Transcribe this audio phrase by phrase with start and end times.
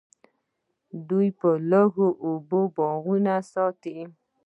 [1.09, 3.97] دوی په لږو اوبو باغونه ساتي.